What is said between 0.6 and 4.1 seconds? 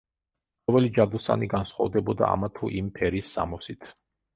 ყოველი ჯადოსანი განსხვავდებოდა ამა თუ იმ ფერის სამოსით.